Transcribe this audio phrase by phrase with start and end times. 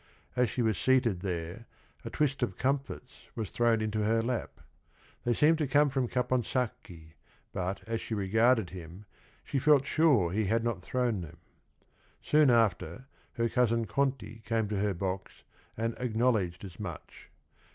[0.35, 1.67] As she was seated there,
[2.03, 4.59] a twist of comfits was thrown into her lap.
[5.25, 7.13] They seemed to come from Caponsacchi,
[7.53, 9.05] but, as she regarded him,
[9.43, 11.37] she felt sure he had not thrown them.
[12.23, 15.43] Soon after, her cousin Conti came to her box
[15.77, 17.29] and acknowledged as much.